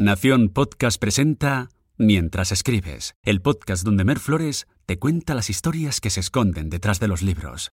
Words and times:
Nación 0.00 0.50
Podcast 0.50 1.00
presenta 1.00 1.70
Mientras 1.96 2.52
escribes, 2.52 3.16
el 3.24 3.42
podcast 3.42 3.84
donde 3.84 4.04
Mer 4.04 4.20
Flores 4.20 4.68
te 4.86 5.00
cuenta 5.00 5.34
las 5.34 5.50
historias 5.50 6.00
que 6.00 6.10
se 6.10 6.20
esconden 6.20 6.70
detrás 6.70 7.00
de 7.00 7.08
los 7.08 7.20
libros. 7.20 7.72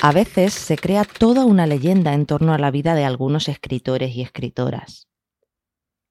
A 0.00 0.12
veces 0.12 0.54
se 0.54 0.78
crea 0.78 1.02
toda 1.02 1.44
una 1.44 1.66
leyenda 1.66 2.14
en 2.14 2.24
torno 2.24 2.54
a 2.54 2.58
la 2.58 2.70
vida 2.70 2.94
de 2.94 3.04
algunos 3.04 3.48
escritores 3.48 4.14
y 4.14 4.22
escritoras. 4.22 5.08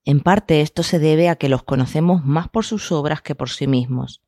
En 0.04 0.20
parte 0.20 0.60
esto 0.60 0.84
se 0.84 1.00
debe 1.00 1.30
a 1.30 1.38
que 1.38 1.48
los 1.48 1.64
conocemos 1.64 2.26
más 2.26 2.50
por 2.50 2.66
sus 2.66 2.92
obras 2.92 3.22
que 3.22 3.34
por 3.34 3.50
sí 3.50 3.66
mismos, 3.66 4.24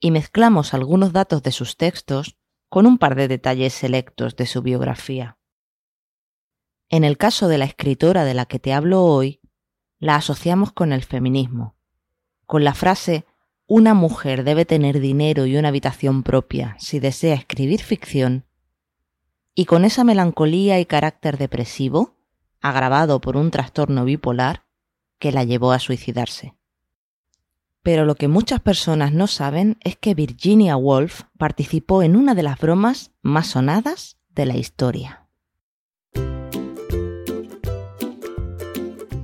y 0.00 0.10
mezclamos 0.10 0.74
algunos 0.74 1.12
datos 1.12 1.44
de 1.44 1.52
sus 1.52 1.76
textos 1.76 2.36
con 2.68 2.84
un 2.84 2.98
par 2.98 3.14
de 3.14 3.28
detalles 3.28 3.74
selectos 3.74 4.34
de 4.34 4.46
su 4.46 4.60
biografía. 4.60 5.37
En 6.90 7.04
el 7.04 7.18
caso 7.18 7.48
de 7.48 7.58
la 7.58 7.66
escritora 7.66 8.24
de 8.24 8.34
la 8.34 8.46
que 8.46 8.58
te 8.58 8.72
hablo 8.72 9.04
hoy, 9.04 9.40
la 9.98 10.16
asociamos 10.16 10.72
con 10.72 10.92
el 10.92 11.04
feminismo, 11.04 11.76
con 12.46 12.64
la 12.64 12.74
frase 12.74 13.26
una 13.66 13.92
mujer 13.92 14.44
debe 14.44 14.64
tener 14.64 14.98
dinero 14.98 15.44
y 15.44 15.58
una 15.58 15.68
habitación 15.68 16.22
propia 16.22 16.74
si 16.78 17.00
desea 17.00 17.34
escribir 17.34 17.82
ficción, 17.82 18.46
y 19.54 19.66
con 19.66 19.84
esa 19.84 20.04
melancolía 20.04 20.80
y 20.80 20.86
carácter 20.86 21.36
depresivo, 21.36 22.16
agravado 22.62 23.20
por 23.20 23.36
un 23.36 23.50
trastorno 23.50 24.06
bipolar, 24.06 24.64
que 25.18 25.32
la 25.32 25.44
llevó 25.44 25.72
a 25.72 25.80
suicidarse. 25.80 26.54
Pero 27.82 28.06
lo 28.06 28.14
que 28.14 28.28
muchas 28.28 28.60
personas 28.60 29.12
no 29.12 29.26
saben 29.26 29.76
es 29.82 29.96
que 29.96 30.14
Virginia 30.14 30.76
Woolf 30.76 31.24
participó 31.36 32.02
en 32.02 32.16
una 32.16 32.34
de 32.34 32.44
las 32.44 32.58
bromas 32.58 33.12
más 33.20 33.48
sonadas 33.48 34.16
de 34.30 34.46
la 34.46 34.56
historia. 34.56 35.27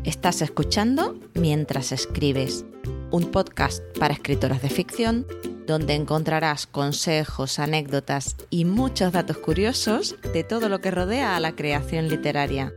Estás 0.05 0.43
escuchando 0.43 1.19
Mientras 1.33 1.91
escribes, 1.91 2.67
un 3.11 3.31
podcast 3.31 3.83
para 3.99 4.13
escritoras 4.13 4.61
de 4.61 4.69
ficción 4.69 5.27
donde 5.67 5.95
encontrarás 5.95 6.67
consejos, 6.67 7.59
anécdotas 7.59 8.37
y 8.51 8.67
muchos 8.67 9.13
datos 9.13 9.39
curiosos 9.39 10.17
de 10.35 10.45
todo 10.45 10.69
lo 10.69 10.83
que 10.83 10.91
rodea 10.91 11.37
a 11.37 11.41
la 11.41 11.53
creación 11.53 12.09
literaria. 12.09 12.75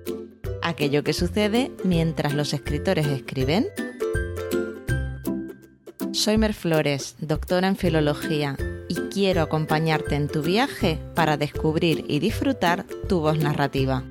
Aquello 0.61 1.03
que 1.03 1.11
sucede 1.11 1.69
mientras 1.83 2.33
los 2.33 2.53
escritores 2.53 3.07
escriben. 3.07 3.67
Soy 6.13 6.37
Mer 6.37 6.53
Flores, 6.53 7.15
doctora 7.19 7.67
en 7.67 7.75
filología, 7.75 8.55
y 8.87 8.95
quiero 9.13 9.41
acompañarte 9.41 10.15
en 10.15 10.29
tu 10.29 10.41
viaje 10.41 10.97
para 11.13 11.35
descubrir 11.35 12.05
y 12.07 12.19
disfrutar 12.19 12.85
tu 13.09 13.19
voz 13.19 13.37
narrativa. 13.37 14.05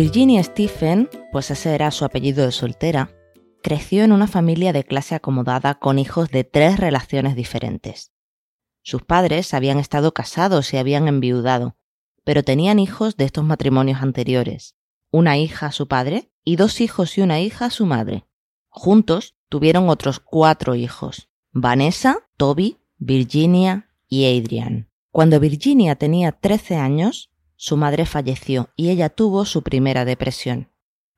Virginia 0.00 0.40
Stephen, 0.44 1.10
pues 1.32 1.50
ese 1.50 1.74
era 1.74 1.90
su 1.90 2.04
apellido 2.04 2.46
de 2.46 2.52
soltera, 2.52 3.10
creció 3.64 4.04
en 4.04 4.12
una 4.12 4.28
familia 4.28 4.72
de 4.72 4.84
clase 4.84 5.16
acomodada 5.16 5.74
con 5.74 5.98
hijos 5.98 6.30
de 6.30 6.44
tres 6.44 6.78
relaciones 6.78 7.34
diferentes. 7.34 8.12
Sus 8.84 9.02
padres 9.02 9.52
habían 9.54 9.80
estado 9.80 10.14
casados 10.14 10.72
y 10.72 10.76
habían 10.76 11.08
enviudado, 11.08 11.76
pero 12.22 12.44
tenían 12.44 12.78
hijos 12.78 13.16
de 13.16 13.24
estos 13.24 13.42
matrimonios 13.42 14.00
anteriores, 14.00 14.76
una 15.10 15.36
hija 15.36 15.66
a 15.66 15.72
su 15.72 15.88
padre 15.88 16.30
y 16.44 16.54
dos 16.54 16.80
hijos 16.80 17.18
y 17.18 17.22
una 17.22 17.40
hija 17.40 17.64
a 17.64 17.70
su 17.70 17.84
madre. 17.84 18.24
Juntos 18.68 19.34
tuvieron 19.48 19.88
otros 19.88 20.20
cuatro 20.20 20.76
hijos, 20.76 21.28
Vanessa, 21.50 22.20
Toby, 22.36 22.78
Virginia 22.98 23.90
y 24.06 24.38
Adrian. 24.38 24.92
Cuando 25.10 25.40
Virginia 25.40 25.96
tenía 25.96 26.30
13 26.30 26.76
años, 26.76 27.32
su 27.60 27.76
madre 27.76 28.06
falleció 28.06 28.70
y 28.76 28.88
ella 28.88 29.10
tuvo 29.10 29.44
su 29.44 29.62
primera 29.62 30.04
depresión. 30.04 30.70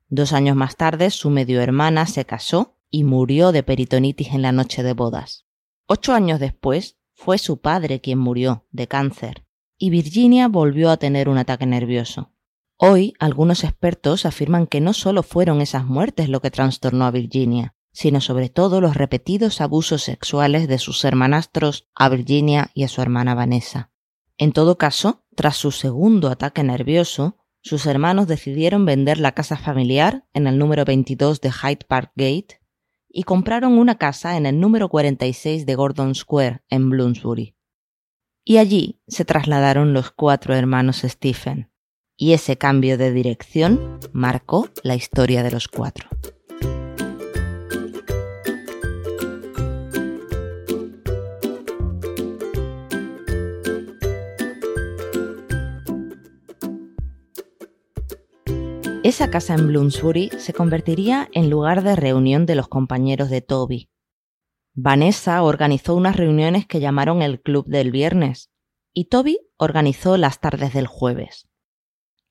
Dos 0.09 0.33
años 0.33 0.57
más 0.57 0.75
tarde, 0.75 1.11
su 1.11 1.29
medio 1.29 1.61
hermana 1.61 2.07
se 2.07 2.25
casó 2.25 2.79
y 2.91 3.05
murió 3.05 3.53
de 3.53 3.63
peritonitis 3.63 4.29
en 4.29 4.41
la 4.41 4.51
noche 4.51 4.83
de 4.83 4.95
bodas. 4.95 5.45
Ocho 5.87 6.15
años 6.15 6.41
después, 6.41 6.97
fue 7.13 7.37
su 7.37 7.61
padre 7.61 8.01
quien 8.01 8.19
murió 8.19 8.65
de 8.71 8.89
cáncer, 8.89 9.45
y 9.77 9.91
Virginia 9.91 10.49
volvió 10.49 10.91
a 10.91 10.97
tener 10.97 11.29
un 11.29 11.37
ataque 11.37 11.67
nervioso. 11.67 12.33
Hoy, 12.79 13.13
algunos 13.19 13.63
expertos 13.63 14.25
afirman 14.25 14.67
que 14.67 14.81
no 14.81 14.95
solo 14.95 15.23
fueron 15.23 15.61
esas 15.61 15.85
muertes 15.85 16.31
lo 16.31 16.41
que 16.41 16.51
trastornó 16.51 17.05
a 17.05 17.11
Virginia, 17.11 17.75
sino 17.93 18.23
sobre 18.23 18.49
todo 18.49 18.81
los 18.81 18.97
repetidos 18.97 19.61
abusos 19.61 20.03
sexuales 20.03 20.69
de 20.69 20.79
sus 20.79 21.05
hermanastros 21.05 21.87
a 21.95 22.09
Virginia 22.09 22.71
y 22.73 22.85
a 22.85 22.89
su 22.89 23.03
hermana 23.03 23.35
Vanessa. 23.35 23.91
En 24.41 24.53
todo 24.53 24.79
caso, 24.79 25.23
tras 25.37 25.59
su 25.59 25.71
segundo 25.71 26.29
ataque 26.29 26.63
nervioso, 26.63 27.37
sus 27.61 27.85
hermanos 27.85 28.27
decidieron 28.27 28.87
vender 28.87 29.19
la 29.19 29.33
casa 29.33 29.59
familiar 29.59 30.25
en 30.33 30.47
el 30.47 30.57
número 30.57 30.87
22 30.87 31.43
de 31.43 31.53
Hyde 31.53 31.85
Park 31.87 32.13
Gate 32.17 32.63
y 33.07 33.25
compraron 33.25 33.79
una 33.79 33.99
casa 33.99 34.39
en 34.39 34.47
el 34.47 34.59
número 34.59 34.89
46 34.89 35.67
de 35.67 35.75
Gordon 35.75 36.15
Square 36.15 36.63
en 36.71 36.89
Bloomsbury. 36.89 37.55
Y 38.43 38.57
allí 38.57 39.03
se 39.09 39.27
trasladaron 39.27 39.93
los 39.93 40.11
cuatro 40.11 40.55
hermanos 40.55 41.03
Stephen, 41.05 41.71
y 42.17 42.33
ese 42.33 42.57
cambio 42.57 42.97
de 42.97 43.13
dirección 43.13 44.01
marcó 44.15 44.71
la 44.83 44.95
historia 44.95 45.43
de 45.43 45.51
los 45.51 45.69
cuatro. 45.69 46.09
Esa 59.03 59.31
casa 59.31 59.55
en 59.55 59.67
Bloomsbury 59.67 60.29
se 60.37 60.53
convertiría 60.53 61.31
en 61.33 61.49
lugar 61.49 61.83
de 61.83 61.97
reunión 61.97 62.45
de 62.45 62.55
los 62.55 62.69
compañeros 62.69 63.31
de 63.31 63.41
Toby. 63.41 63.89
Vanessa 64.75 65.43
organizó 65.43 65.95
unas 65.95 66.17
reuniones 66.17 66.67
que 66.67 66.81
llamaron 66.81 67.23
el 67.23 67.41
Club 67.41 67.65
del 67.67 67.93
Viernes 67.93 68.51
y 68.93 69.07
Toby 69.07 69.39
organizó 69.57 70.19
las 70.19 70.39
tardes 70.39 70.75
del 70.75 70.87
jueves. 70.87 71.49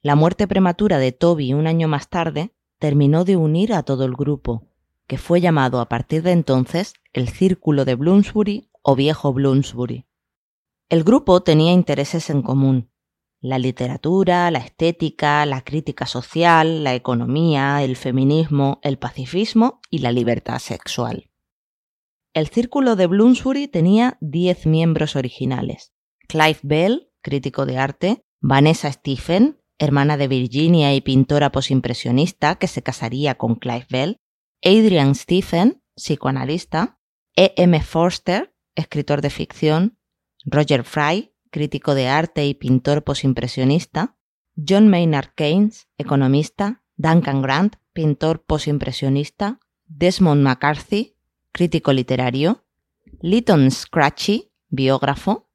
La 0.04 0.16
muerte 0.16 0.48
prematura 0.48 1.00
de 1.00 1.12
Toby 1.12 1.54
un 1.54 1.66
año 1.66 1.88
más 1.88 2.08
tarde 2.08 2.54
terminó 2.78 3.26
de 3.26 3.36
unir 3.36 3.74
a 3.74 3.82
todo 3.82 4.06
el 4.06 4.14
grupo, 4.14 4.68
que 5.08 5.18
fue 5.18 5.42
llamado 5.42 5.80
a 5.80 5.90
partir 5.90 6.22
de 6.22 6.34
entonces 6.34 6.94
el 7.14 7.30
Círculo 7.30 7.84
de 7.84 7.96
Bloomsbury 7.96 8.70
o 8.84 8.96
Viejo 8.96 9.34
Bloomsbury. 9.34 10.06
El 10.88 11.04
grupo 11.04 11.42
tenía 11.42 11.72
intereses 11.72 12.30
en 12.30 12.44
común, 12.44 12.92
la 13.42 13.58
literatura, 13.58 14.52
la 14.52 14.60
estética, 14.60 15.46
la 15.46 15.62
crítica 15.62 16.06
social, 16.06 16.84
la 16.84 16.96
economía, 16.96 17.84
el 17.84 17.96
feminismo, 17.96 18.80
el 18.84 18.98
pacifismo 18.98 19.80
y 19.90 20.00
la 20.00 20.12
libertad 20.12 20.60
sexual. 20.60 21.30
El 22.34 22.48
círculo 22.48 22.96
de 22.96 23.08
Bloomsbury 23.08 23.68
tenía 23.68 24.18
10 24.22 24.68
miembros 24.68 25.16
originales. 25.16 25.94
Clive 26.28 26.60
Bell, 26.62 27.12
crítico 27.22 27.66
de 27.66 27.78
arte, 27.78 28.26
Vanessa 28.40 28.92
Stephen, 28.92 29.60
hermana 29.80 30.18
de 30.18 30.28
Virginia 30.28 30.94
y 30.94 31.02
pintora 31.02 31.52
posimpresionista 31.52 32.56
que 32.56 32.68
se 32.68 32.84
casaría 32.84 33.36
con 33.36 33.56
Clive 33.56 33.88
Bell, 33.90 34.18
Adrian 34.62 35.16
Stephen, 35.16 35.82
psicoanalista, 35.96 37.00
E. 37.36 37.54
M. 37.56 37.82
Forster, 37.82 38.54
escritor 38.76 39.22
de 39.22 39.30
ficción, 39.30 39.98
Roger 40.46 40.84
Fry, 40.84 41.34
crítico 41.50 41.96
de 41.96 42.08
arte 42.08 42.46
y 42.46 42.54
pintor 42.54 43.04
posimpresionista, 43.04 44.18
John 44.56 44.88
Maynard 44.88 45.34
Keynes, 45.36 45.88
economista, 45.98 46.84
Duncan 46.98 47.42
Grant, 47.42 47.76
pintor 47.94 48.44
posimpresionista, 48.44 49.60
Desmond 49.86 50.44
McCarthy, 50.44 51.16
crítico 51.52 51.94
literario, 51.94 52.66
Lytton 53.22 53.72
Scratchy, 53.72 54.52
biógrafo, 54.70 55.50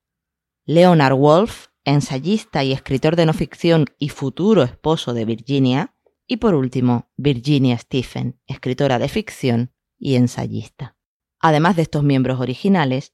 Leonard 0.67 1.17
Wolf, 1.17 1.69
ensayista 1.85 2.65
y 2.65 2.73
escritor 2.73 3.17
de 3.17 3.27
no 3.27 3.33
ficción 3.33 3.87
y 3.99 4.09
futuro 4.09 4.63
esposo 4.63 5.15
de 5.15 5.25
Virginia, 5.25 5.95
y 6.27 6.39
por 6.39 6.55
último, 6.55 7.11
Virginia 7.17 7.77
Stephen, 7.79 8.41
escritora 8.47 8.99
de 8.99 9.09
ficción 9.09 9.73
y 9.99 10.15
ensayista. 10.15 10.97
Además 11.39 11.77
de 11.77 11.83
estos 11.83 12.03
miembros 12.03 12.41
originales, 12.41 13.14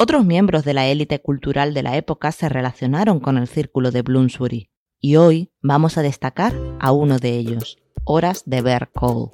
otros 0.00 0.24
miembros 0.24 0.64
de 0.64 0.74
la 0.74 0.86
élite 0.86 1.20
cultural 1.20 1.74
de 1.74 1.82
la 1.82 1.96
época 1.96 2.30
se 2.30 2.48
relacionaron 2.48 3.18
con 3.18 3.36
el 3.36 3.48
círculo 3.48 3.90
de 3.90 4.02
Bloomsbury, 4.02 4.70
y 5.00 5.16
hoy 5.16 5.50
vamos 5.60 5.98
a 5.98 6.02
destacar 6.02 6.54
a 6.78 6.92
uno 6.92 7.18
de 7.18 7.36
ellos, 7.36 7.78
Horas 8.04 8.44
de 8.46 8.62
Bear 8.62 8.92
Cole. 8.92 9.30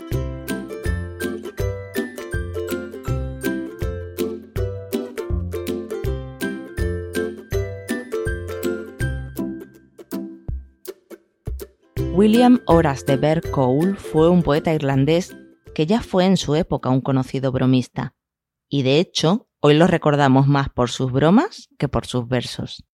William 12.14 12.62
Horace 12.66 13.04
de 13.04 13.16
Bear 13.18 13.42
Cole 13.50 13.96
fue 13.96 14.30
un 14.30 14.42
poeta 14.42 14.72
irlandés 14.72 15.36
que 15.74 15.84
ya 15.84 16.00
fue 16.00 16.24
en 16.24 16.38
su 16.38 16.54
época 16.54 16.88
un 16.88 17.02
conocido 17.02 17.52
bromista, 17.52 18.14
y 18.70 18.82
de 18.82 18.98
hecho 18.98 19.46
Hoy 19.66 19.72
lo 19.72 19.86
recordamos 19.86 20.46
más 20.46 20.68
por 20.68 20.90
sus 20.90 21.10
bromas 21.10 21.70
que 21.78 21.88
por 21.88 22.04
sus 22.04 22.28
versos. 22.28 22.84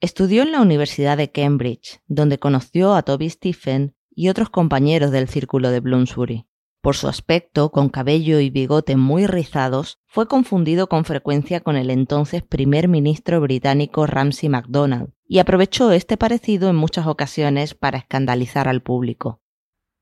Estudió 0.00 0.42
en 0.42 0.50
la 0.50 0.60
Universidad 0.60 1.16
de 1.16 1.30
Cambridge, 1.30 2.00
donde 2.08 2.40
conoció 2.40 2.96
a 2.96 3.02
Toby 3.02 3.30
Stephen 3.30 3.94
y 4.10 4.28
otros 4.28 4.50
compañeros 4.50 5.12
del 5.12 5.28
círculo 5.28 5.70
de 5.70 5.78
Bloomsbury. 5.78 6.48
Por 6.80 6.96
su 6.96 7.06
aspecto, 7.06 7.70
con 7.70 7.90
cabello 7.90 8.40
y 8.40 8.50
bigote 8.50 8.96
muy 8.96 9.28
rizados, 9.28 10.00
fue 10.04 10.26
confundido 10.26 10.88
con 10.88 11.04
frecuencia 11.04 11.60
con 11.60 11.76
el 11.76 11.90
entonces 11.90 12.42
primer 12.42 12.88
ministro 12.88 13.40
británico 13.40 14.04
Ramsay 14.04 14.48
MacDonald, 14.48 15.12
y 15.28 15.38
aprovechó 15.38 15.92
este 15.92 16.16
parecido 16.16 16.68
en 16.68 16.74
muchas 16.74 17.06
ocasiones 17.06 17.74
para 17.74 17.98
escandalizar 17.98 18.66
al 18.66 18.82
público. 18.82 19.42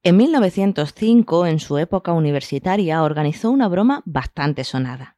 En 0.02 0.16
1905, 0.16 1.44
en 1.44 1.58
su 1.58 1.76
época 1.76 2.14
universitaria, 2.14 3.02
organizó 3.02 3.50
una 3.50 3.68
broma 3.68 4.02
bastante 4.06 4.64
sonada. 4.64 5.13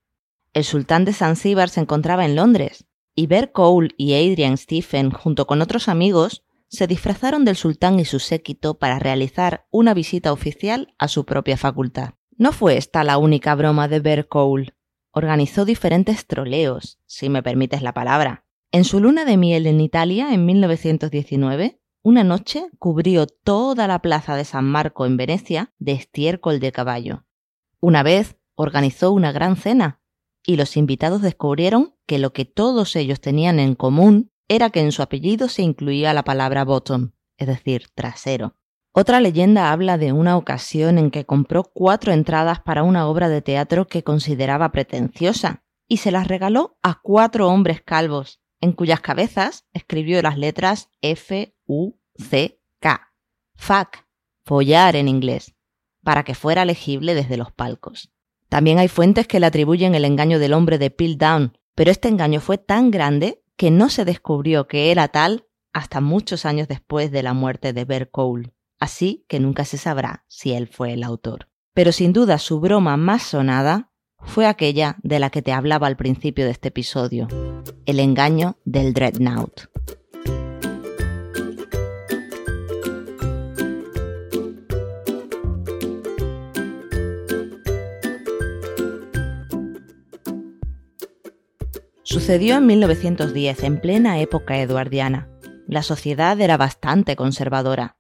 El 0.56 0.64
sultán 0.64 1.04
de 1.04 1.12
Zanzíbar 1.12 1.68
se 1.68 1.82
encontraba 1.82 2.24
en 2.24 2.34
Londres, 2.34 2.86
y 3.14 3.26
Bert 3.26 3.52
Cole 3.52 3.90
y 3.98 4.14
Adrian 4.14 4.56
Stephen, 4.56 5.10
junto 5.10 5.46
con 5.46 5.60
otros 5.60 5.86
amigos, 5.86 6.46
se 6.68 6.86
disfrazaron 6.86 7.44
del 7.44 7.56
sultán 7.56 8.00
y 8.00 8.06
su 8.06 8.20
séquito 8.20 8.78
para 8.78 8.98
realizar 8.98 9.66
una 9.70 9.92
visita 9.92 10.32
oficial 10.32 10.94
a 10.96 11.08
su 11.08 11.26
propia 11.26 11.58
facultad. 11.58 12.14
No 12.38 12.52
fue 12.52 12.78
esta 12.78 13.04
la 13.04 13.18
única 13.18 13.54
broma 13.54 13.86
de 13.86 14.00
Bert 14.00 14.28
Cole. 14.28 14.72
Organizó 15.10 15.66
diferentes 15.66 16.26
troleos, 16.26 17.00
si 17.04 17.28
me 17.28 17.42
permites 17.42 17.82
la 17.82 17.92
palabra. 17.92 18.46
En 18.72 18.84
su 18.84 18.98
luna 18.98 19.26
de 19.26 19.36
miel 19.36 19.66
en 19.66 19.82
Italia, 19.82 20.32
en 20.32 20.46
1919, 20.46 21.82
una 22.02 22.24
noche 22.24 22.68
cubrió 22.78 23.26
toda 23.26 23.86
la 23.86 24.00
plaza 24.00 24.36
de 24.36 24.46
San 24.46 24.64
Marco 24.64 25.04
en 25.04 25.18
Venecia 25.18 25.74
de 25.78 25.92
estiércol 25.92 26.60
de 26.60 26.72
caballo. 26.72 27.26
Una 27.78 28.02
vez 28.02 28.38
organizó 28.54 29.12
una 29.12 29.32
gran 29.32 29.56
cena 29.56 30.00
y 30.46 30.56
los 30.56 30.76
invitados 30.76 31.20
descubrieron 31.20 31.94
que 32.06 32.18
lo 32.18 32.32
que 32.32 32.44
todos 32.44 32.94
ellos 32.96 33.20
tenían 33.20 33.58
en 33.58 33.74
común 33.74 34.30
era 34.48 34.70
que 34.70 34.80
en 34.80 34.92
su 34.92 35.02
apellido 35.02 35.48
se 35.48 35.62
incluía 35.62 36.14
la 36.14 36.22
palabra 36.22 36.64
bottom, 36.64 37.10
es 37.36 37.48
decir, 37.48 37.88
trasero. 37.94 38.56
Otra 38.92 39.20
leyenda 39.20 39.72
habla 39.72 39.98
de 39.98 40.12
una 40.12 40.36
ocasión 40.36 40.96
en 40.96 41.10
que 41.10 41.26
compró 41.26 41.64
cuatro 41.64 42.12
entradas 42.12 42.60
para 42.60 42.84
una 42.84 43.08
obra 43.08 43.28
de 43.28 43.42
teatro 43.42 43.88
que 43.88 44.04
consideraba 44.04 44.72
pretenciosa 44.72 45.64
y 45.88 45.98
se 45.98 46.10
las 46.10 46.28
regaló 46.28 46.78
a 46.82 47.00
cuatro 47.02 47.48
hombres 47.48 47.82
calvos, 47.82 48.40
en 48.60 48.72
cuyas 48.72 49.00
cabezas 49.00 49.66
escribió 49.74 50.22
las 50.22 50.38
letras 50.38 50.90
F, 51.02 51.54
U, 51.66 51.98
C, 52.14 52.62
K. 52.80 53.12
Fuck, 53.54 53.98
follar 54.44 54.96
en 54.96 55.08
inglés, 55.08 55.54
para 56.02 56.24
que 56.24 56.34
fuera 56.34 56.64
legible 56.64 57.14
desde 57.14 57.36
los 57.36 57.52
palcos. 57.52 58.15
También 58.48 58.78
hay 58.78 58.88
fuentes 58.88 59.26
que 59.26 59.40
le 59.40 59.46
atribuyen 59.46 59.94
el 59.94 60.04
engaño 60.04 60.38
del 60.38 60.52
hombre 60.52 60.78
de 60.78 60.90
Piltdown, 60.90 61.58
pero 61.74 61.90
este 61.90 62.08
engaño 62.08 62.40
fue 62.40 62.58
tan 62.58 62.90
grande 62.90 63.42
que 63.56 63.70
no 63.70 63.88
se 63.88 64.04
descubrió 64.04 64.68
que 64.68 64.90
era 64.90 65.08
tal 65.08 65.46
hasta 65.72 66.00
muchos 66.00 66.46
años 66.46 66.68
después 66.68 67.10
de 67.10 67.22
la 67.22 67.34
muerte 67.34 67.72
de 67.72 67.84
Bert 67.84 68.10
Cole, 68.10 68.54
así 68.78 69.24
que 69.28 69.40
nunca 69.40 69.64
se 69.64 69.78
sabrá 69.78 70.24
si 70.28 70.52
él 70.52 70.68
fue 70.68 70.92
el 70.92 71.02
autor. 71.02 71.48
Pero 71.74 71.92
sin 71.92 72.12
duda 72.12 72.38
su 72.38 72.60
broma 72.60 72.96
más 72.96 73.22
sonada 73.22 73.92
fue 74.20 74.46
aquella 74.46 74.96
de 75.02 75.18
la 75.18 75.30
que 75.30 75.42
te 75.42 75.52
hablaba 75.52 75.86
al 75.86 75.96
principio 75.96 76.46
de 76.46 76.52
este 76.52 76.68
episodio, 76.68 77.28
el 77.84 78.00
engaño 78.00 78.56
del 78.64 78.94
Dreadnought. 78.94 79.75
Sucedió 92.26 92.56
en 92.56 92.66
1910, 92.66 93.62
en 93.62 93.80
plena 93.80 94.18
época 94.18 94.58
eduardiana. 94.58 95.28
La 95.68 95.84
sociedad 95.84 96.40
era 96.40 96.56
bastante 96.56 97.14
conservadora. 97.14 97.98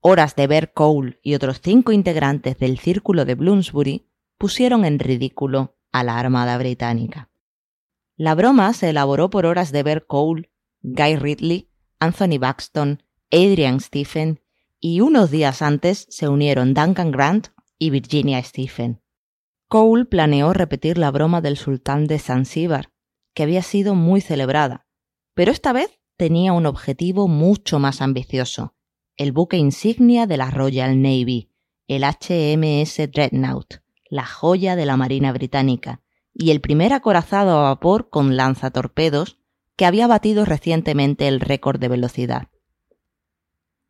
Horas 0.00 0.36
de 0.36 0.46
ver 0.46 0.74
Cole 0.74 1.18
y 1.22 1.34
otros 1.34 1.62
cinco 1.62 1.92
integrantes 1.92 2.58
del 2.58 2.78
círculo 2.78 3.24
de 3.24 3.36
Bloomsbury 3.36 4.06
pusieron 4.36 4.84
en 4.84 4.98
ridículo 4.98 5.78
a 5.92 6.04
la 6.04 6.18
Armada 6.18 6.58
Británica. 6.58 7.30
La 8.18 8.34
broma 8.34 8.70
se 8.74 8.90
elaboró 8.90 9.30
por 9.30 9.46
horas 9.46 9.72
de 9.72 9.82
ver 9.82 10.04
Cole, 10.06 10.50
Guy 10.82 11.16
Ridley, 11.16 11.70
Anthony 12.00 12.38
Buxton, 12.38 13.02
Adrian 13.32 13.80
Stephen 13.80 14.42
y 14.78 15.00
unos 15.00 15.30
días 15.30 15.62
antes 15.62 16.06
se 16.10 16.28
unieron 16.28 16.74
Duncan 16.74 17.12
Grant 17.12 17.46
y 17.78 17.88
Virginia 17.88 18.42
Stephen. 18.42 19.00
Cole 19.68 20.04
planeó 20.04 20.52
repetir 20.52 20.98
la 20.98 21.10
broma 21.10 21.40
del 21.40 21.56
sultán 21.56 22.06
de 22.06 22.18
Zanzíbar, 22.18 22.90
que 23.38 23.44
había 23.44 23.62
sido 23.62 23.94
muy 23.94 24.20
celebrada, 24.20 24.88
pero 25.32 25.52
esta 25.52 25.72
vez 25.72 26.00
tenía 26.16 26.52
un 26.52 26.66
objetivo 26.66 27.28
mucho 27.28 27.78
más 27.78 28.02
ambicioso, 28.02 28.74
el 29.16 29.30
buque 29.30 29.56
insignia 29.56 30.26
de 30.26 30.36
la 30.36 30.50
Royal 30.50 31.00
Navy, 31.00 31.48
el 31.86 32.02
HMS 32.02 32.96
Dreadnought, 33.12 33.74
la 34.10 34.26
joya 34.26 34.74
de 34.74 34.86
la 34.86 34.96
Marina 34.96 35.32
Británica, 35.32 36.02
y 36.34 36.50
el 36.50 36.60
primer 36.60 36.92
acorazado 36.92 37.60
a 37.60 37.62
vapor 37.62 38.10
con 38.10 38.36
lanzatorpedos 38.36 39.38
que 39.76 39.86
había 39.86 40.08
batido 40.08 40.44
recientemente 40.44 41.28
el 41.28 41.38
récord 41.38 41.78
de 41.78 41.86
velocidad. 41.86 42.48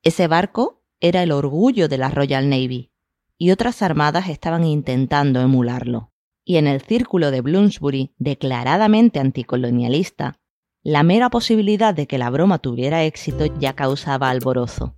Ese 0.02 0.26
barco 0.26 0.84
era 1.00 1.22
el 1.22 1.32
orgullo 1.32 1.88
de 1.88 1.96
la 1.96 2.10
Royal 2.10 2.50
Navy, 2.50 2.92
y 3.38 3.50
otras 3.50 3.80
armadas 3.80 4.28
estaban 4.28 4.66
intentando 4.66 5.40
emularlo 5.40 6.07
y 6.48 6.56
en 6.56 6.66
el 6.66 6.80
círculo 6.80 7.30
de 7.30 7.42
Bloomsbury, 7.42 8.14
declaradamente 8.16 9.20
anticolonialista, 9.20 10.40
la 10.82 11.02
mera 11.02 11.28
posibilidad 11.28 11.92
de 11.92 12.06
que 12.06 12.16
la 12.16 12.30
broma 12.30 12.58
tuviera 12.58 13.04
éxito 13.04 13.44
ya 13.58 13.74
causaba 13.74 14.30
alborozo. 14.30 14.96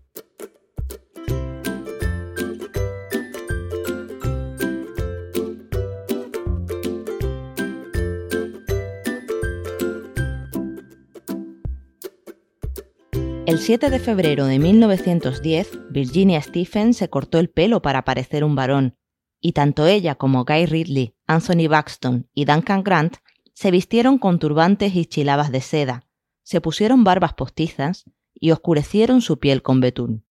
El 13.47 13.59
7 13.59 13.91
de 13.91 13.99
febrero 13.99 14.47
de 14.47 14.61
1910, 14.61 15.81
Virginia 15.91 16.41
Stephen 16.41 16.95
se 16.95 17.11
cortó 17.11 17.41
el 17.41 17.51
pelo 17.51 17.83
para 17.83 18.05
parecer 18.05 18.45
un 18.45 18.55
varón 18.55 19.00
y 19.41 19.53
tanto 19.53 19.87
ella 19.87 20.15
como 20.15 20.45
Guy 20.45 20.67
Ridley, 20.67 21.17
Anthony 21.27 21.69
Buxton 21.69 22.29
y 22.35 22.45
Duncan 22.45 22.83
Grant 22.83 23.17
se 23.55 23.71
vistieron 23.71 24.19
con 24.19 24.39
turbantes 24.39 24.95
y 24.95 25.07
chilabas 25.07 25.51
de 25.53 25.61
seda, 25.61 26.07
se 26.43 26.61
pusieron 26.61 27.05
barbas 27.05 27.35
postizas 27.35 28.05
y 28.35 28.51
oscurecieron 28.51 29.21
su 29.21 29.39
piel 29.39 29.63
con 29.63 29.81
betún. 29.81 30.25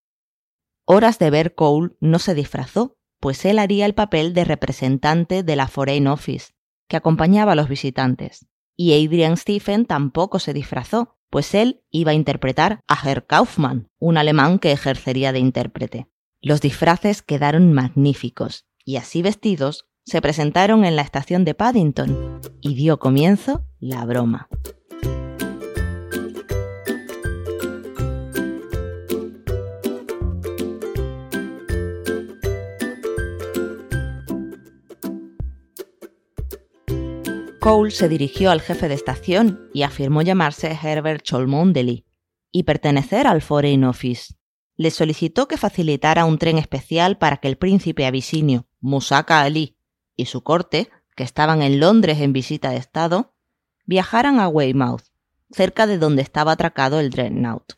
Horas 0.86 1.20
de 1.20 1.30
ver 1.30 1.54
Cole 1.56 1.92
no 2.00 2.20
se 2.20 2.34
disfrazó, 2.34 2.98
pues 3.20 3.46
él 3.46 3.60
haría 3.60 3.86
el 3.86 3.94
papel 3.94 4.34
de 4.34 4.46
representante 4.46 5.44
de 5.44 5.56
la 5.56 5.68
Foreign 5.68 6.08
Office, 6.08 6.54
que 6.88 6.98
acompañaba 6.98 7.52
a 7.52 7.56
los 7.56 7.70
visitantes. 7.70 8.48
Y 8.76 8.94
Adrian 8.94 9.38
Stephen 9.38 9.86
tampoco 9.86 10.40
se 10.40 10.54
disfrazó, 10.54 11.18
pues 11.30 11.54
él 11.54 11.84
iba 11.92 12.12
a 12.12 12.16
interpretar 12.16 12.82
a 12.88 13.08
Herr 13.08 13.28
Kaufmann, 13.28 13.90
un 14.00 14.18
alemán 14.18 14.58
que 14.58 14.72
ejercería 14.72 15.32
de 15.32 15.40
intérprete. 15.40 16.08
Los 16.42 16.62
disfraces 16.62 17.22
quedaron 17.22 17.74
magníficos, 17.74 18.66
y 18.90 18.98
así 18.98 19.22
vestidos 19.22 19.86
se 20.04 20.20
presentaron 20.20 20.84
en 20.84 20.96
la 20.96 21.04
estación 21.04 21.46
de 21.46 21.54
Paddington 21.54 22.42
y 22.60 22.74
dio 22.74 22.98
comienzo 22.98 23.64
la 23.80 24.04
broma. 24.04 24.50
Cole 37.60 37.92
se 37.92 38.10
dirigió 38.10 38.50
al 38.50 38.62
jefe 38.62 38.88
de 38.88 38.96
estación 38.96 39.70
y 39.72 39.84
afirmó 39.84 40.24
llamarse 40.24 40.72
Herbert 40.72 41.22
Cholmondeley 41.22 42.08
y 42.52 42.64
pertenecer 42.64 43.28
al 43.28 43.44
Foreign 43.44 43.84
Office. 43.84 44.34
Le 44.78 44.90
solicitó 44.90 45.48
que 45.48 45.58
facilitara 45.58 46.26
un 46.26 46.40
tren 46.40 46.58
especial 46.58 47.20
para 47.20 47.38
que 47.38 47.50
el 47.50 47.60
príncipe 47.60 48.08
abisinio 48.08 48.66
Musaka 48.80 49.42
Ali 49.42 49.78
y 50.16 50.26
su 50.26 50.44
corte, 50.44 50.90
que 51.16 51.24
estaban 51.24 51.62
en 51.62 51.80
Londres 51.80 52.20
en 52.20 52.34
visita 52.34 52.72
de 52.72 52.78
Estado, 52.78 53.34
viajaran 53.86 54.40
a 54.40 54.48
Weymouth, 54.48 55.04
cerca 55.52 55.88
de 55.88 55.98
donde 55.98 56.22
estaba 56.22 56.54
atracado 56.54 57.00
el 57.00 57.10
Dreadnought. 57.10 57.74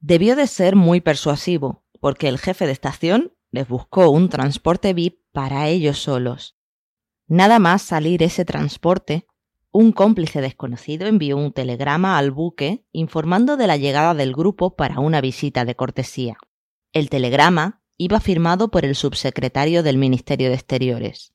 Debió 0.00 0.36
de 0.36 0.46
ser 0.46 0.76
muy 0.76 1.00
persuasivo, 1.00 1.84
porque 2.00 2.28
el 2.28 2.38
jefe 2.38 2.66
de 2.66 2.72
estación 2.72 3.32
les 3.50 3.66
buscó 3.66 4.10
un 4.10 4.28
transporte 4.28 4.92
VIP 4.94 5.20
para 5.32 5.68
ellos 5.68 5.98
solos. 5.98 6.56
Nada 7.26 7.58
más 7.58 7.82
salir 7.82 8.22
ese 8.22 8.44
transporte, 8.44 9.26
un 9.70 9.92
cómplice 9.92 10.40
desconocido 10.40 11.06
envió 11.06 11.36
un 11.36 11.52
telegrama 11.52 12.16
al 12.16 12.30
buque 12.30 12.86
informando 12.92 13.56
de 13.56 13.66
la 13.66 13.76
llegada 13.76 14.14
del 14.14 14.32
grupo 14.32 14.76
para 14.76 14.98
una 15.00 15.20
visita 15.20 15.64
de 15.64 15.74
cortesía. 15.74 16.38
El 16.92 17.10
telegrama 17.10 17.77
iba 17.98 18.20
firmado 18.20 18.68
por 18.68 18.84
el 18.84 18.94
subsecretario 18.94 19.82
del 19.82 19.98
Ministerio 19.98 20.48
de 20.48 20.54
Exteriores. 20.54 21.34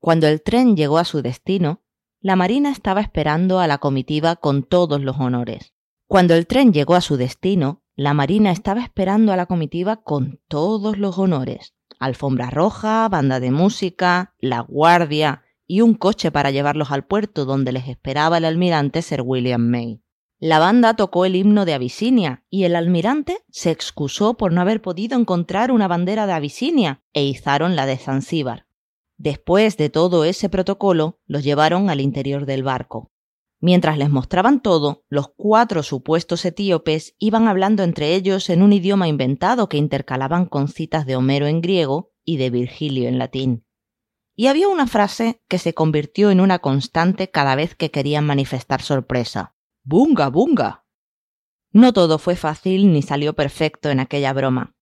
Cuando 0.00 0.26
el 0.26 0.42
tren 0.42 0.76
llegó 0.76 0.98
a 0.98 1.04
su 1.04 1.22
destino, 1.22 1.82
la 2.20 2.36
Marina 2.36 2.70
estaba 2.70 3.00
esperando 3.00 3.60
a 3.60 3.68
la 3.68 3.78
comitiva 3.78 4.36
con 4.36 4.64
todos 4.64 5.00
los 5.00 5.18
honores. 5.18 5.72
Cuando 6.08 6.34
el 6.34 6.46
tren 6.46 6.72
llegó 6.72 6.96
a 6.96 7.00
su 7.00 7.16
destino, 7.16 7.82
la 7.94 8.12
Marina 8.12 8.50
estaba 8.50 8.82
esperando 8.82 9.32
a 9.32 9.36
la 9.36 9.46
comitiva 9.46 10.02
con 10.02 10.40
todos 10.48 10.98
los 10.98 11.16
honores. 11.18 11.74
Alfombra 12.00 12.50
roja, 12.50 13.08
banda 13.08 13.40
de 13.40 13.50
música, 13.50 14.34
la 14.40 14.60
guardia 14.60 15.44
y 15.66 15.80
un 15.80 15.94
coche 15.94 16.32
para 16.32 16.50
llevarlos 16.50 16.90
al 16.90 17.06
puerto 17.06 17.44
donde 17.44 17.72
les 17.72 17.86
esperaba 17.88 18.38
el 18.38 18.44
almirante 18.46 19.02
Sir 19.02 19.22
William 19.24 19.60
May. 19.60 20.00
La 20.40 20.60
banda 20.60 20.94
tocó 20.94 21.24
el 21.24 21.34
himno 21.34 21.64
de 21.64 21.74
Abisinia 21.74 22.44
y 22.48 22.62
el 22.62 22.76
almirante 22.76 23.38
se 23.50 23.72
excusó 23.72 24.36
por 24.36 24.52
no 24.52 24.60
haber 24.60 24.80
podido 24.80 25.18
encontrar 25.18 25.72
una 25.72 25.88
bandera 25.88 26.28
de 26.28 26.32
Abisinia 26.32 27.02
e 27.12 27.24
izaron 27.24 27.74
la 27.74 27.86
de 27.86 27.96
Zanzíbar. 27.96 28.68
Después 29.16 29.76
de 29.76 29.90
todo 29.90 30.24
ese 30.24 30.48
protocolo, 30.48 31.18
los 31.26 31.42
llevaron 31.42 31.90
al 31.90 32.00
interior 32.00 32.46
del 32.46 32.62
barco. 32.62 33.10
Mientras 33.60 33.98
les 33.98 34.10
mostraban 34.10 34.62
todo, 34.62 35.02
los 35.08 35.32
cuatro 35.36 35.82
supuestos 35.82 36.44
etíopes 36.44 37.16
iban 37.18 37.48
hablando 37.48 37.82
entre 37.82 38.14
ellos 38.14 38.48
en 38.48 38.62
un 38.62 38.72
idioma 38.72 39.08
inventado 39.08 39.68
que 39.68 39.76
intercalaban 39.76 40.46
con 40.46 40.68
citas 40.68 41.04
de 41.04 41.16
Homero 41.16 41.48
en 41.48 41.60
griego 41.60 42.12
y 42.24 42.36
de 42.36 42.50
Virgilio 42.50 43.08
en 43.08 43.18
latín. 43.18 43.64
Y 44.36 44.46
había 44.46 44.68
una 44.68 44.86
frase 44.86 45.42
que 45.48 45.58
se 45.58 45.74
convirtió 45.74 46.30
en 46.30 46.38
una 46.38 46.60
constante 46.60 47.28
cada 47.28 47.56
vez 47.56 47.74
que 47.74 47.90
querían 47.90 48.24
manifestar 48.24 48.82
sorpresa. 48.82 49.56
¡Bunga, 49.90 50.28
bunga! 50.28 50.84
No 51.72 51.94
todo 51.94 52.18
fue 52.18 52.36
fácil 52.36 52.92
ni 52.92 53.00
salió 53.00 53.32
perfecto 53.32 53.88
en 53.88 54.00
aquella 54.00 54.34
broma. 54.34 54.76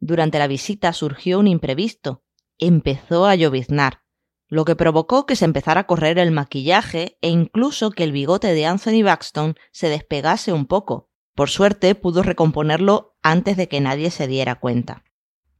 Durante 0.00 0.38
la 0.38 0.46
visita 0.46 0.92
surgió 0.92 1.38
un 1.38 1.46
imprevisto. 1.46 2.24
Empezó 2.58 3.24
a 3.24 3.36
lloviznar, 3.36 4.02
lo 4.46 4.66
que 4.66 4.76
provocó 4.76 5.24
que 5.24 5.34
se 5.34 5.46
empezara 5.46 5.80
a 5.80 5.86
correr 5.86 6.18
el 6.18 6.30
maquillaje 6.30 7.16
e 7.22 7.30
incluso 7.30 7.90
que 7.90 8.04
el 8.04 8.12
bigote 8.12 8.52
de 8.52 8.66
Anthony 8.66 9.02
Baxton 9.02 9.54
se 9.72 9.88
despegase 9.88 10.52
un 10.52 10.66
poco. 10.66 11.08
Por 11.34 11.48
suerte 11.48 11.94
pudo 11.94 12.22
recomponerlo 12.22 13.16
antes 13.22 13.56
de 13.56 13.66
que 13.68 13.80
nadie 13.80 14.10
se 14.10 14.26
diera 14.26 14.56
cuenta. 14.56 15.04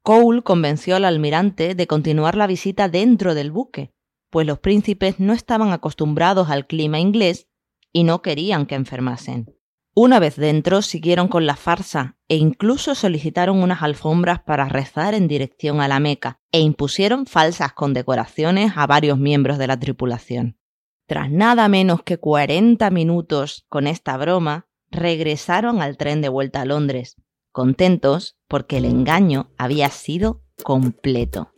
Cole 0.03 0.43
convenció 0.43 0.97
al 0.97 1.07
almirante 1.07 1.75
de 1.75 1.87
continuar 1.87 2.35
la 2.35 2.47
visita 2.47 2.91
dentro 2.91 3.35
del 3.35 3.51
buque, 3.51 3.95
pues 4.29 4.47
los 4.47 4.59
príncipes 4.59 5.21
no 5.21 5.33
estaban 5.33 5.73
acostumbrados 5.73 6.51
al 6.51 6.67
clima 6.67 7.01
inglés 7.01 7.48
y 7.92 8.04
no 8.04 8.23
querían 8.23 8.66
que 8.66 8.75
enfermasen. 8.75 9.54
Una 9.95 10.21
vez 10.21 10.37
dentro 10.37 10.80
siguieron 10.80 11.26
con 11.26 11.47
la 11.47 11.57
farsa 11.57 12.16
e 12.28 12.37
incluso 12.37 12.95
solicitaron 12.95 13.61
unas 13.61 13.83
alfombras 13.83 14.40
para 14.40 14.68
rezar 14.68 15.14
en 15.14 15.26
dirección 15.26 15.80
a 15.80 15.88
la 15.88 15.99
Meca 15.99 16.40
e 16.52 16.61
impusieron 16.61 17.26
falsas 17.26 17.73
condecoraciones 17.73 18.73
a 18.76 18.87
varios 18.87 19.18
miembros 19.18 19.59
de 19.59 19.66
la 19.66 19.78
tripulación. 19.78 20.57
Tras 21.07 21.30
nada 21.30 21.68
menos 21.68 22.02
que 22.02 22.18
40 22.18 22.90
minutos 22.90 23.64
con 23.68 23.87
esta 23.87 24.16
broma, 24.16 24.68
regresaron 24.90 25.83
al 25.83 25.97
tren 25.97 26.21
de 26.21 26.28
vuelta 26.28 26.61
a 26.61 26.64
Londres, 26.64 27.16
contentos 27.50 28.38
porque 28.47 28.76
el 28.76 28.85
engaño 28.85 29.50
había 29.59 29.88
sido 29.88 30.42
completo. 30.62 31.52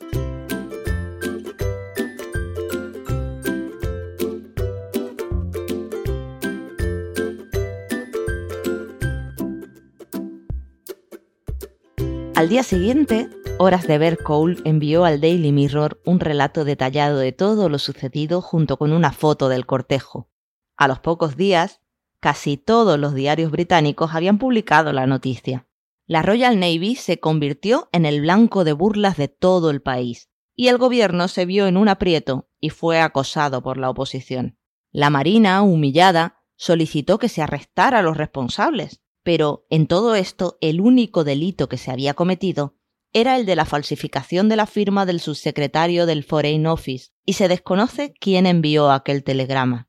Al 12.40 12.48
día 12.48 12.62
siguiente, 12.62 13.28
Horas 13.58 13.86
de 13.86 13.98
ver 13.98 14.16
Cole 14.16 14.56
envió 14.64 15.04
al 15.04 15.20
Daily 15.20 15.52
Mirror 15.52 16.00
un 16.06 16.20
relato 16.20 16.64
detallado 16.64 17.18
de 17.18 17.32
todo 17.32 17.68
lo 17.68 17.78
sucedido 17.78 18.40
junto 18.40 18.78
con 18.78 18.94
una 18.94 19.12
foto 19.12 19.50
del 19.50 19.66
cortejo. 19.66 20.30
A 20.74 20.88
los 20.88 21.00
pocos 21.00 21.36
días, 21.36 21.82
casi 22.18 22.56
todos 22.56 22.98
los 22.98 23.12
diarios 23.12 23.50
británicos 23.50 24.14
habían 24.14 24.38
publicado 24.38 24.94
la 24.94 25.06
noticia. 25.06 25.68
La 26.06 26.22
Royal 26.22 26.58
Navy 26.58 26.96
se 26.96 27.20
convirtió 27.20 27.90
en 27.92 28.06
el 28.06 28.22
blanco 28.22 28.64
de 28.64 28.72
burlas 28.72 29.18
de 29.18 29.28
todo 29.28 29.68
el 29.68 29.82
país, 29.82 30.30
y 30.56 30.68
el 30.68 30.78
gobierno 30.78 31.28
se 31.28 31.44
vio 31.44 31.66
en 31.66 31.76
un 31.76 31.90
aprieto 31.90 32.48
y 32.58 32.70
fue 32.70 33.02
acosado 33.02 33.62
por 33.62 33.76
la 33.76 33.90
oposición. 33.90 34.56
La 34.92 35.10
Marina, 35.10 35.60
humillada, 35.60 36.42
solicitó 36.56 37.18
que 37.18 37.28
se 37.28 37.42
arrestara 37.42 37.98
a 37.98 38.02
los 38.02 38.16
responsables, 38.16 39.02
pero 39.22 39.66
en 39.70 39.86
todo 39.86 40.14
esto 40.14 40.56
el 40.60 40.80
único 40.80 41.24
delito 41.24 41.68
que 41.68 41.76
se 41.76 41.90
había 41.90 42.14
cometido 42.14 42.76
era 43.12 43.36
el 43.36 43.44
de 43.46 43.56
la 43.56 43.64
falsificación 43.64 44.48
de 44.48 44.56
la 44.56 44.66
firma 44.66 45.04
del 45.04 45.20
subsecretario 45.20 46.06
del 46.06 46.22
Foreign 46.22 46.66
Office, 46.66 47.10
y 47.24 47.32
se 47.32 47.48
desconoce 47.48 48.14
quién 48.20 48.46
envió 48.46 48.90
aquel 48.90 49.24
telegrama. 49.24 49.88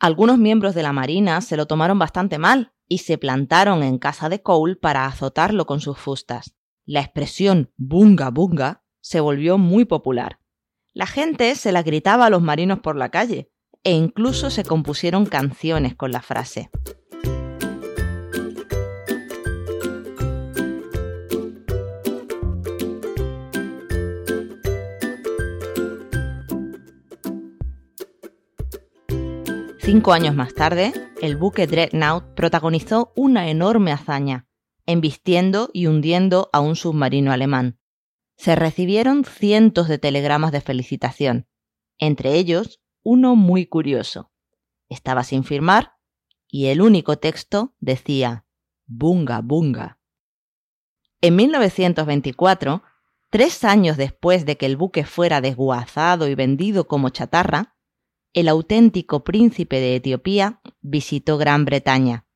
Algunos 0.00 0.38
miembros 0.38 0.74
de 0.74 0.82
la 0.82 0.92
Marina 0.92 1.40
se 1.42 1.56
lo 1.56 1.66
tomaron 1.66 1.98
bastante 1.98 2.38
mal 2.38 2.72
y 2.88 2.98
se 2.98 3.18
plantaron 3.18 3.82
en 3.82 3.98
casa 3.98 4.28
de 4.28 4.42
Cole 4.42 4.76
para 4.76 5.06
azotarlo 5.06 5.66
con 5.66 5.80
sus 5.80 5.98
fustas. 5.98 6.56
La 6.84 7.00
expresión 7.00 7.72
bunga 7.76 8.30
bunga 8.30 8.82
se 9.00 9.20
volvió 9.20 9.58
muy 9.58 9.84
popular. 9.84 10.40
La 10.92 11.06
gente 11.06 11.54
se 11.54 11.70
la 11.70 11.82
gritaba 11.82 12.26
a 12.26 12.30
los 12.30 12.42
marinos 12.42 12.80
por 12.80 12.96
la 12.96 13.10
calle 13.10 13.52
e 13.84 13.92
incluso 13.92 14.50
se 14.50 14.64
compusieron 14.64 15.26
canciones 15.26 15.94
con 15.94 16.10
la 16.10 16.20
frase. 16.20 16.70
Cinco 29.92 30.12
años 30.12 30.36
más 30.36 30.54
tarde, 30.54 30.92
el 31.20 31.36
buque 31.36 31.66
Dreadnought 31.66 32.36
protagonizó 32.36 33.12
una 33.16 33.50
enorme 33.50 33.90
hazaña, 33.90 34.46
embistiendo 34.86 35.68
y 35.72 35.88
hundiendo 35.88 36.48
a 36.52 36.60
un 36.60 36.76
submarino 36.76 37.32
alemán. 37.32 37.80
Se 38.36 38.54
recibieron 38.54 39.24
cientos 39.24 39.88
de 39.88 39.98
telegramas 39.98 40.52
de 40.52 40.60
felicitación, 40.60 41.48
entre 41.98 42.34
ellos 42.36 42.80
uno 43.02 43.34
muy 43.34 43.66
curioso. 43.66 44.30
Estaba 44.88 45.24
sin 45.24 45.42
firmar 45.42 45.94
y 46.46 46.66
el 46.66 46.82
único 46.82 47.18
texto 47.18 47.74
decía 47.80 48.46
Bunga 48.86 49.40
Bunga. 49.40 49.98
En 51.20 51.34
1924, 51.34 52.84
tres 53.28 53.64
años 53.64 53.96
después 53.96 54.46
de 54.46 54.56
que 54.56 54.66
el 54.66 54.76
buque 54.76 55.04
fuera 55.04 55.40
desguazado 55.40 56.28
y 56.28 56.36
vendido 56.36 56.86
como 56.86 57.08
chatarra, 57.08 57.74
el 58.32 58.48
auténtico 58.48 59.24
príncipe 59.24 59.80
de 59.80 59.96
Etiopía 59.96 60.60
visitó 60.80 61.38
Gran 61.38 61.64
Bretaña 61.64 62.26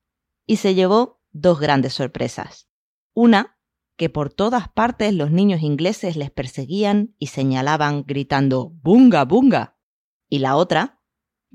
y 0.46 0.56
se 0.56 0.74
llevó 0.74 1.20
dos 1.32 1.60
grandes 1.60 1.94
sorpresas. 1.94 2.68
Una, 3.14 3.58
que 3.96 4.10
por 4.10 4.32
todas 4.32 4.68
partes 4.68 5.14
los 5.14 5.30
niños 5.30 5.62
ingleses 5.62 6.16
les 6.16 6.30
perseguían 6.30 7.14
y 7.18 7.28
señalaban 7.28 8.04
gritando 8.04 8.70
¡Bunga, 8.70 9.24
bunga! 9.24 9.78
Y 10.28 10.40
la 10.40 10.56
otra, 10.56 11.00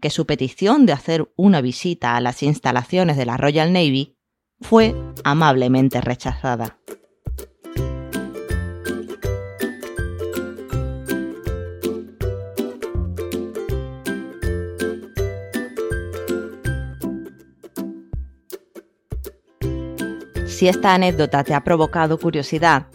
que 0.01 0.09
su 0.09 0.25
petición 0.25 0.85
de 0.85 0.93
hacer 0.93 1.31
una 1.35 1.59
visita 1.59 2.15
a 2.15 2.21
las 2.21 2.41
instalaciones 2.41 3.17
de 3.17 3.25
la 3.25 3.35
Royal 3.35 3.73
Navy 3.73 4.17
fue 4.61 4.95
amablemente 5.23 5.99
rechazada. 5.99 6.78
Si 20.59 20.67
esta 20.67 20.93
anécdota 20.93 21.45
te 21.45 21.53
ha 21.53 21.63
provocado 21.63 22.19
curiosidad, 22.19 22.87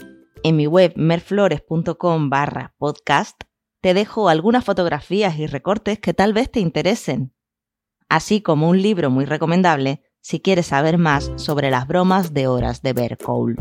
en 0.43 0.55
mi 0.55 0.67
web 0.67 0.93
merflores.com 0.97 2.29
barra 2.29 2.75
podcast 2.77 3.45
te 3.81 3.95
dejo 3.95 4.29
algunas 4.29 4.67
fotografías 4.67 5.39
y 5.39 5.47
recortes 5.47 5.99
que 5.99 6.13
tal 6.13 6.35
vez 6.35 6.51
te 6.51 6.61
interesen, 6.61 7.33
así 8.11 8.43
como 8.43 8.69
un 8.69 8.83
libro 8.83 9.09
muy 9.09 9.25
recomendable 9.25 10.03
si 10.21 10.41
quieres 10.41 10.67
saber 10.67 10.99
más 10.99 11.33
sobre 11.37 11.71
las 11.71 11.87
bromas 11.87 12.35
de 12.35 12.49
horas 12.49 12.83
de 12.83 12.93
Bear 12.93 13.17
Cole. 13.17 13.57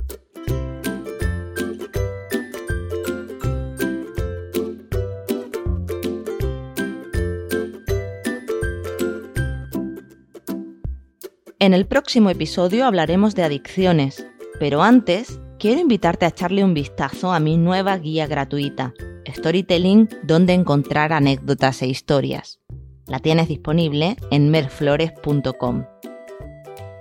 En 11.64 11.74
el 11.74 11.86
próximo 11.86 12.30
episodio 12.30 12.86
hablaremos 12.86 13.36
de 13.36 13.44
adicciones, 13.44 14.28
pero 14.60 14.84
antes 14.84 15.40
quiero 15.58 15.80
invitarte 15.80 16.26
a 16.26 16.28
echarle 16.28 16.62
un 16.62 16.74
vistazo 16.74 17.32
a 17.32 17.40
mi 17.40 17.56
nueva 17.56 17.98
guía 17.98 18.28
gratuita, 18.28 18.94
Storytelling, 19.26 20.10
donde 20.24 20.52
encontrar 20.52 21.14
anécdotas 21.14 21.82
e 21.82 21.88
historias. 21.88 22.60
La 23.08 23.20
tienes 23.20 23.48
disponible 23.48 24.18
en 24.30 24.50
merflores.com. 24.50 25.86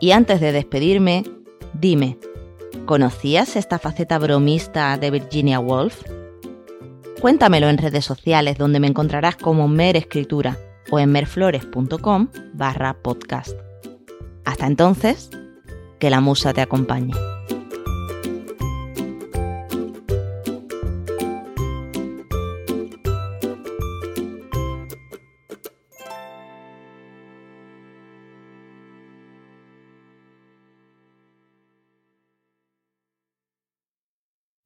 Y 0.01 0.13
antes 0.13 0.41
de 0.41 0.53
despedirme, 0.53 1.25
dime, 1.75 2.17
¿conocías 2.87 3.57
esta 3.57 3.81
faceta 3.81 4.17
bromista 4.21 4.97
de 4.97 5.11
Virginia 5.11 5.59
Woolf? 5.59 6.05
Cuéntamelo 7.21 7.69
en 7.69 7.79
redes 7.79 8.05
sociales 8.05 8.59
donde 8.59 8.79
me 8.79 8.87
encontrarás 8.87 9.35
como 9.35 9.67
Mer 9.67 9.97
Escritura 9.97 10.57
o 10.93 11.01
en 11.01 11.11
merflores.com 11.11 12.29
barra 12.55 13.03
podcast. 13.03 13.72
Hasta 14.53 14.67
entonces, 14.67 15.31
que 15.99 16.11
la 16.11 16.21
musa 16.21 16.53
te 16.53 16.61
acompañe. 16.61 17.15